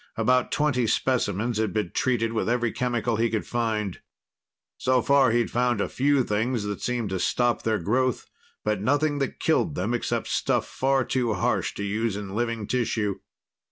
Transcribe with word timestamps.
About 0.17 0.51
twenty 0.51 0.87
specimens 0.87 1.59
had 1.59 1.73
been 1.73 1.91
treated 1.91 2.33
with 2.33 2.49
every 2.49 2.71
chemical 2.71 3.17
he 3.17 3.29
could 3.29 3.45
find. 3.45 3.99
So 4.75 5.03
far 5.03 5.29
he'd 5.29 5.51
found 5.51 5.79
a 5.79 5.87
few 5.87 6.23
things 6.23 6.63
that 6.63 6.81
seemed 6.81 7.09
to 7.11 7.19
stop 7.19 7.61
their 7.61 7.77
growth, 7.77 8.25
but 8.63 8.81
nothing 8.81 9.19
that 9.19 9.39
killed 9.39 9.75
them, 9.75 9.93
except 9.93 10.25
stuff 10.25 10.65
far 10.65 11.05
too 11.05 11.35
harsh 11.35 11.75
to 11.75 11.83
use 11.83 12.15
in 12.17 12.33
living 12.33 12.65
tissue. 12.65 13.19